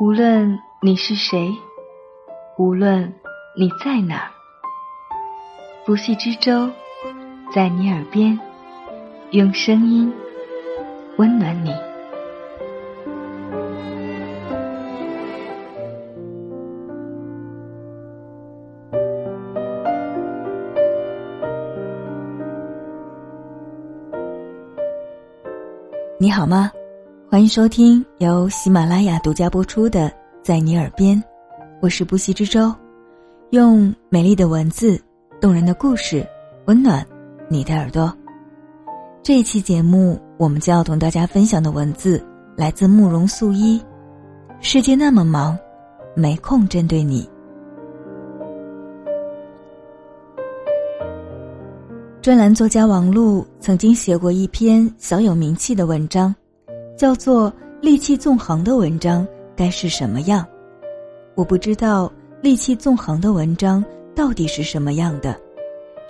[0.00, 1.52] 无论你是谁，
[2.56, 3.12] 无论
[3.58, 4.30] 你在哪儿，
[5.84, 6.70] 不系之舟
[7.52, 8.38] 在你耳边，
[9.32, 10.12] 用声音
[11.16, 11.74] 温暖你。
[26.20, 26.70] 你好吗？
[27.30, 30.08] 欢迎收听由喜马拉雅独家播出的
[30.42, 31.14] 《在你耳边》，
[31.78, 32.74] 我是不息之舟，
[33.50, 34.98] 用美丽的文字、
[35.38, 36.26] 动人的故事
[36.64, 37.06] 温暖
[37.46, 38.10] 你的耳朵。
[39.22, 42.24] 这一期节目，我们将要同大家分享的文字
[42.56, 43.78] 来自慕容素一。
[44.60, 45.54] 世界那么忙，
[46.16, 47.28] 没空针对你。
[52.22, 56.34] 专栏作家王璐曾经写过一篇小有名气的文章，
[56.98, 60.44] 叫做《戾气纵横的文章该是什么样》。
[61.36, 63.84] 我不知道戾气纵横的文章
[64.16, 65.38] 到底是什么样的，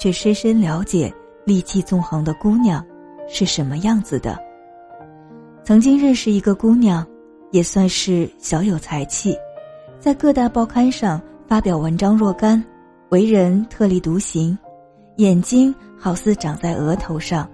[0.00, 1.12] 却深深了解
[1.46, 2.82] 戾气纵横的姑娘
[3.28, 4.38] 是什么样子的。
[5.62, 7.06] 曾经认识一个姑娘，
[7.52, 9.36] 也算是小有才气，
[10.00, 12.64] 在各大报刊上发表文章若干，
[13.10, 14.58] 为人特立独行，
[15.18, 15.74] 眼睛。
[16.00, 17.50] 好似长在额头上，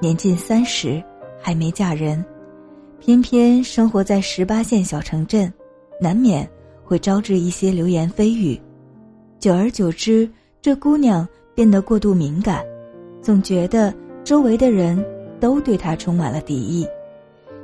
[0.00, 1.04] 年近三十，
[1.38, 2.24] 还没嫁人，
[3.04, 5.52] 偏偏生活在十八线小城镇，
[6.00, 6.48] 难免
[6.84, 8.56] 会招致一些流言蜚语。
[9.40, 12.64] 久而久之，这姑娘变得过度敏感，
[13.20, 13.92] 总觉得
[14.22, 15.04] 周围的人
[15.40, 16.86] 都对她充满了敌意。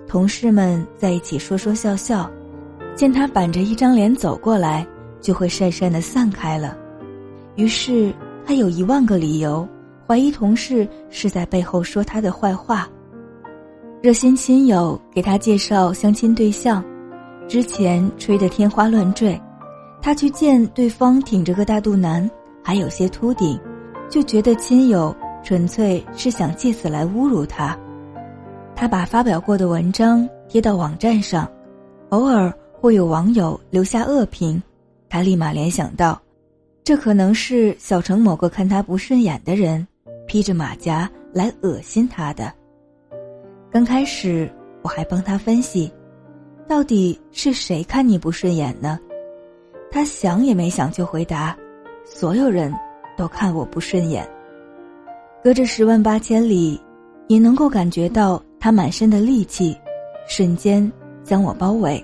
[0.08, 2.28] 同事们在一起说说笑笑，
[2.96, 4.84] 见她板着一张脸走过来，
[5.20, 6.76] 就会讪讪的散开了。
[7.54, 8.12] 于是
[8.44, 9.66] 她有一万个理由。
[10.04, 12.88] 怀疑同事是在背后说他的坏话。
[14.00, 16.84] 热心亲友给他介绍相亲对象，
[17.48, 19.40] 之前吹得天花乱坠，
[20.00, 22.30] 他去见对方挺着个大肚腩，
[22.62, 23.58] 还有些秃顶，
[24.08, 27.76] 就觉得亲友纯粹是想借此来侮辱他。
[28.76, 31.50] 他把发表过的文章贴到网站上，
[32.10, 34.62] 偶尔会有网友留下恶评，
[35.08, 36.20] 他立马联想到，
[36.84, 39.84] 这可能是小城某个看他不顺眼的人。
[40.28, 42.52] 披着马甲来恶心他的。
[43.70, 44.50] 刚开始
[44.82, 45.92] 我还帮他分析，
[46.66, 48.98] 到底是谁看你不顺眼呢？
[49.90, 51.56] 他想也没想就回答
[52.04, 52.72] ：“所有人
[53.16, 54.26] 都看我不顺眼。”
[55.44, 56.80] 隔着十万八千里，
[57.26, 59.76] 也能够感觉到他满身的戾气，
[60.26, 60.90] 瞬间
[61.22, 62.02] 将我包围。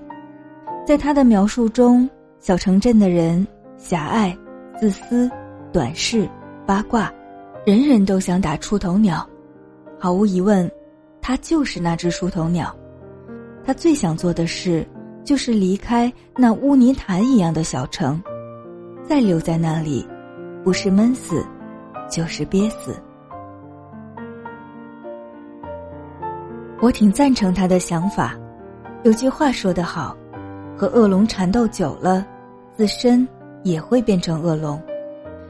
[0.86, 2.08] 在他的描述中，
[2.40, 3.46] 小城镇的人
[3.78, 4.36] 狭隘、
[4.78, 5.30] 自私、
[5.72, 6.28] 短视、
[6.66, 7.10] 八卦。
[7.64, 9.26] 人人都想打出头鸟，
[9.98, 10.70] 毫无疑问，
[11.26, 12.76] 他就是那只出头鸟。
[13.64, 14.86] 他最想做的事，
[15.24, 18.22] 就是离开那污泥潭一样的小城，
[19.08, 20.06] 再留在那里，
[20.62, 21.42] 不是闷死，
[22.10, 22.94] 就是憋死。
[26.82, 28.38] 我挺赞成他的想法。
[29.02, 30.14] 有句话说得好，
[30.76, 32.26] 和恶龙缠斗久了，
[32.76, 33.26] 自身
[33.62, 34.78] 也会变成恶龙。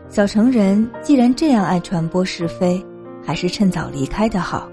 [0.08, 2.80] 小城人既然这样爱传播是非，
[3.24, 4.68] 还是趁早离开的好。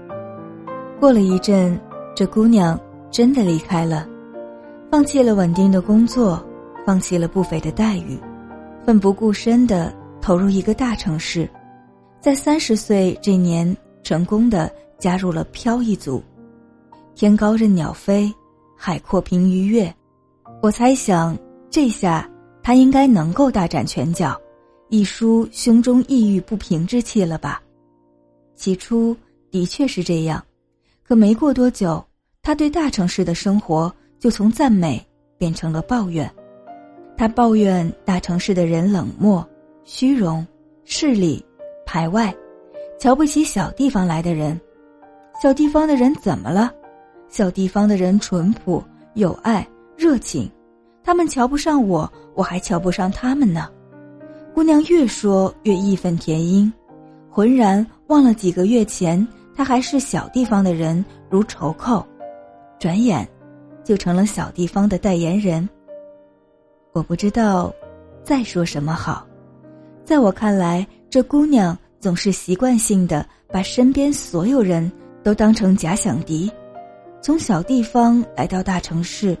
[1.02, 1.76] 过了一阵，
[2.14, 2.78] 这姑娘
[3.10, 4.08] 真的离开了，
[4.88, 6.40] 放弃了稳定的工作，
[6.86, 8.16] 放弃了不菲的待遇，
[8.86, 11.50] 奋不顾身的投入一个大城市，
[12.20, 16.22] 在三十岁这年成功的加入了飘逸组。
[17.16, 18.32] 天高任鸟飞，
[18.76, 19.92] 海阔凭鱼跃。
[20.62, 21.36] 我猜想，
[21.68, 22.30] 这下
[22.62, 24.40] 他应该能够大展拳脚。
[24.88, 27.60] 一抒胸中抑郁不平之气了吧？
[28.54, 29.16] 起初
[29.50, 30.40] 的确是这样，
[31.02, 32.02] 可没过多久，
[32.42, 35.04] 他对大城市的生活就从赞美
[35.36, 36.30] 变成了抱怨。
[37.16, 39.46] 他抱怨大城市的人冷漠、
[39.84, 40.46] 虚荣、
[40.84, 41.44] 势利、
[41.84, 42.34] 排外，
[42.98, 44.58] 瞧不起小地方来的人。
[45.42, 46.72] 小地方的人怎么了？
[47.28, 48.82] 小地方的人淳朴、
[49.14, 49.66] 有爱、
[49.96, 50.50] 热情，
[51.02, 53.68] 他们瞧不上我，我还瞧不上他们呢。
[54.54, 56.72] 姑娘越说越义愤填膺，
[57.30, 62.06] 浑然忘了几个月前他还是小地方的人如仇寇，
[62.78, 63.26] 转眼
[63.84, 65.68] 就成了小地方的代言人。
[66.92, 67.72] 我不知道
[68.22, 69.26] 再说什么好，
[70.04, 74.90] 在我看来，这姑娘总是习惯性的把身边所有人
[75.22, 76.50] 都当成假想敌，
[77.20, 79.36] 从小地方来到大城市，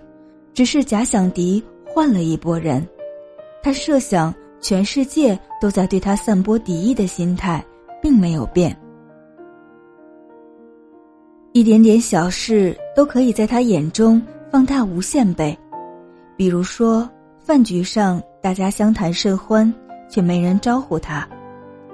[0.54, 2.86] 只是假想敌换了一拨人，
[3.62, 4.34] 她设想。
[4.64, 7.60] 全世界都在对他散播敌意的心态，
[8.00, 8.70] 并没有变。
[11.54, 14.20] 一点点小事都可以在他眼中
[14.50, 15.56] 放大无限倍，
[16.34, 17.08] 比如说
[17.40, 19.72] 饭局上大家相谈甚欢，
[20.08, 21.28] 却没人招呼他；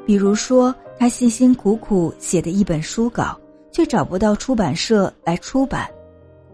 [0.06, 3.37] 比如说他辛辛苦苦写的一本书稿，
[3.72, 5.88] 却找不到出版社来出版，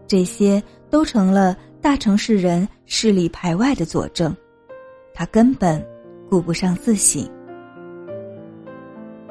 [0.07, 4.35] 这些都成了大城市人势力排外的佐证。
[5.13, 5.83] 他根本
[6.27, 7.23] 顾不上自省。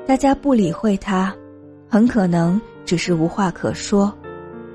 [0.07, 1.35] 大家不理会他，
[1.89, 4.13] 很可能只是无话可说。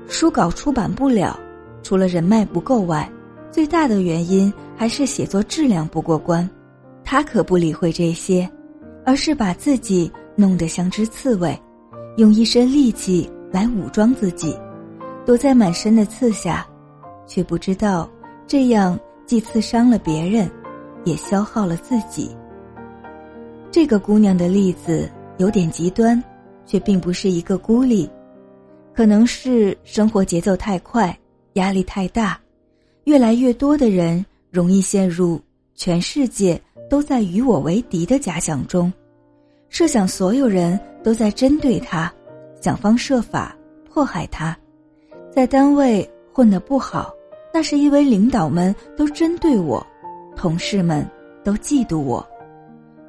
[0.06, 1.38] 书稿出版不了，
[1.82, 3.10] 除了人脉不够外，
[3.50, 6.48] 最大的原因还是写作质量不过关。
[7.04, 8.48] 他可不理会这些，
[9.04, 11.56] 而是把自己弄得像只刺猬，
[12.16, 14.56] 用一身力气来武装自己，
[15.24, 16.66] 躲在满身的刺下，
[17.26, 18.08] 却不知道
[18.46, 20.50] 这样既刺伤了别人，
[21.04, 22.30] 也消耗了自己。
[23.70, 25.08] 这个姑娘的例子。
[25.38, 26.22] 有点极端，
[26.66, 28.08] 却并不是一个孤立，
[28.94, 31.16] 可能是生活节奏太快，
[31.54, 32.40] 压力太大，
[33.04, 35.40] 越来越多的人容易陷入
[35.74, 38.92] 全世界都在与我为敌的假想中，
[39.68, 42.12] 设想所有人都在针对他，
[42.60, 43.56] 想方设法
[43.88, 44.56] 迫害他，
[45.30, 47.12] 在单位混得不好，
[47.52, 49.84] 那是因为领导们都针对我，
[50.36, 51.08] 同事们
[51.42, 52.26] 都嫉妒我。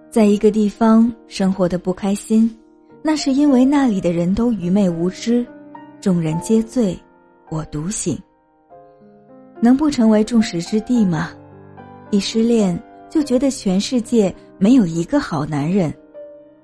[0.09, 2.54] 在一个地方生活的不开心，
[3.03, 5.45] 那是因为那里的人都愚昧无知，
[6.00, 6.98] 众人皆醉，
[7.50, 8.18] 我独醒。
[9.62, 11.31] 能不成为众矢之的吗？
[12.09, 12.77] 一失恋
[13.09, 15.94] 就觉得全世界没有一个好男人，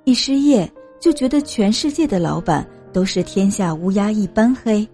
[0.03, 0.69] 一失业
[0.99, 4.87] 就觉得全世界的老板都是天下乌鸦一般黑，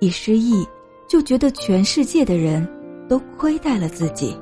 [0.00, 0.66] 一失忆
[1.08, 2.66] 就觉得全世界的人
[3.08, 4.36] 都亏待了自己。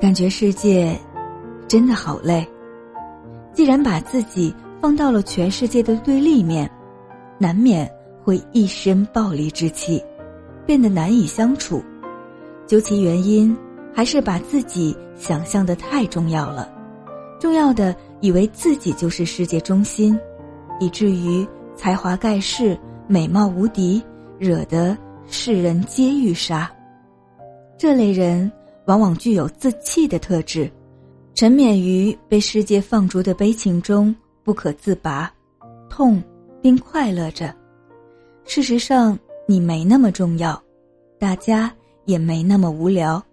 [0.00, 0.98] 感觉世界
[1.70, 2.44] 真的好累。
[3.52, 4.52] 既然把自己
[4.82, 6.68] 放到了全世界的对立面，
[7.38, 7.88] 难免
[8.24, 10.02] 会一身暴戾之气，
[10.66, 11.80] 变得难以相处。
[12.66, 13.56] 究其原因，
[13.94, 16.68] 还是把自己想象的太重要了，
[17.38, 20.18] 重要的以为自己就是世界中心，
[20.80, 21.46] 以至于
[21.76, 22.76] 才华盖世、
[23.06, 24.02] 美貌无敌，
[24.40, 26.68] 惹得世人皆欲杀。
[27.78, 28.50] 这类人。
[28.86, 30.68] 往往具有自弃的特质，
[31.40, 34.14] 沉湎于被世界放逐的悲情中
[34.44, 35.32] 不可自拔，
[35.88, 36.22] 痛
[36.60, 37.56] 并快乐着。
[38.44, 40.62] 事实上，你没那么重要，
[41.18, 43.24] 大家也没那么无聊。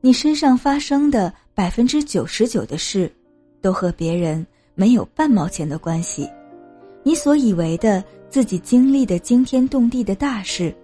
[0.00, 3.12] 你身上发生的百分之九十九的事，
[3.60, 6.26] 都和别人没有半毛钱的关系。
[7.02, 10.74] 你所以为的自己经历的惊天动地的大事，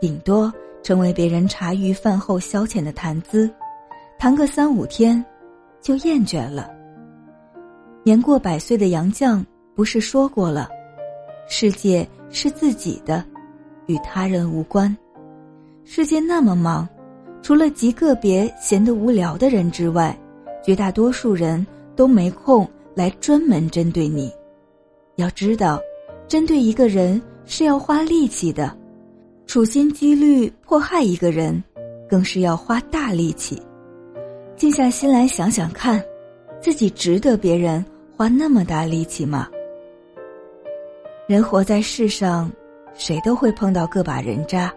[0.00, 0.50] 顶多
[0.82, 3.52] 成为别人茶余饭后消遣的谈资。
[4.18, 5.22] 谈个三五天，
[5.84, 6.70] 就厌倦了。
[8.02, 9.44] 年过百岁的杨绛
[9.74, 10.70] 不是说过了
[11.46, 13.22] ：“世界是自己的，
[13.84, 14.96] 与他人无关。”
[15.84, 16.88] 世界那么忙，
[17.42, 20.18] 除了极个别闲得无聊的人之外，
[20.64, 21.64] 绝大多数人
[21.94, 24.32] 都没空来专门针对你。
[25.16, 25.78] 要知道，
[26.26, 28.74] 针对一个人是要花力气的，
[29.46, 31.62] 处心积虑迫害一个人，
[32.08, 33.60] 更是要花大力气。
[34.56, 36.02] 静下心来想想看，
[36.60, 37.84] 自己值得别人
[38.16, 39.48] 花那么大力气吗？
[41.26, 42.50] 人活在世上，
[42.94, 44.72] 谁都会碰到个把人渣，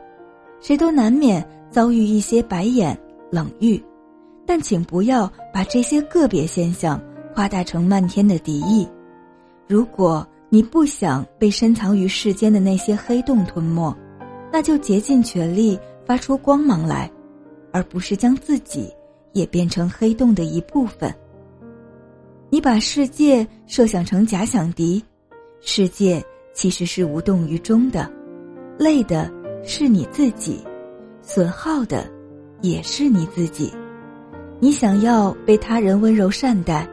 [0.59, 2.97] 谁都难免遭遇一些白眼
[3.31, 3.81] 冷遇，
[4.45, 6.99] 但请不要把这些个别现象
[7.35, 8.87] 夸大成漫天的敌意。
[9.67, 13.95] 如果你不想被深藏于世间的那些黑洞吞没，
[14.51, 17.11] 那就竭尽全力发出光芒来，
[17.71, 18.91] 而不是将自己。
[19.37, 21.13] 也变成黑洞的一部分。
[22.49, 25.03] 你把世界设想成假想敌，
[25.61, 28.11] 世界其实是无动于衷的，
[28.79, 29.31] 累的
[29.63, 30.59] 是你自己，
[31.21, 32.09] 损耗的
[32.61, 33.71] 也是你自己。
[34.59, 36.89] 你想要被他人温柔善待，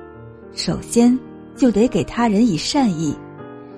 [0.53, 1.19] 首先
[1.57, 3.17] 就得给他人以善意。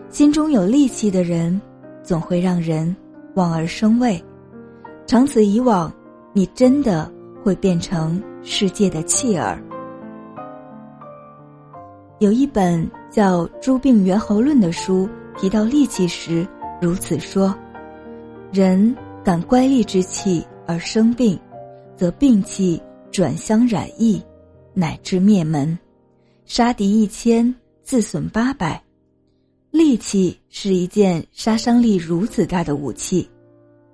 [0.08, 1.61] 心中有戾气的人，
[2.02, 2.94] 总会让人
[3.35, 4.20] 望而生畏。
[5.06, 5.92] 长此以往，
[6.32, 7.12] 你真的
[7.47, 8.21] 会变成。
[8.43, 9.61] 世界的弃儿，
[12.19, 16.47] 有一本叫《诸病源候论》的书，提到戾气时
[16.81, 17.53] 如此说：
[18.53, 21.38] 人感乖戾之气而生病，
[21.97, 24.21] 则病气转相染疫，
[24.75, 25.76] 乃至灭门。
[26.45, 28.81] 杀敌一千，自损八百。
[29.73, 33.29] 戾气是一件杀伤力如此大的武器，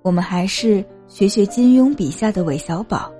[0.02, 3.10] 我们还是学学金庸笔下的韦小宝。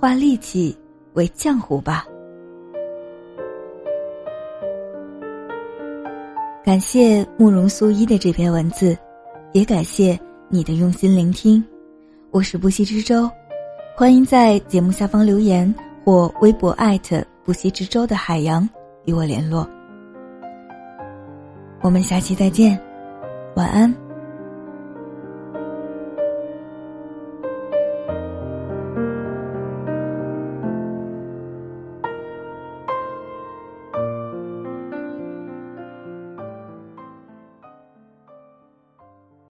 [0.00, 0.74] 化戾气
[1.12, 2.06] 为浆糊吧。
[6.64, 8.96] 感谢慕容素一的这篇文字，
[9.52, 11.62] 也感谢你的用心聆听。
[12.30, 13.30] 我是不息之舟，
[13.94, 18.66] 欢迎在节目下方留言或微博艾特不息之舟的海洋
[19.04, 19.68] 与我联络。
[21.82, 22.80] 我们下期再见，
[23.54, 24.09] 晚安。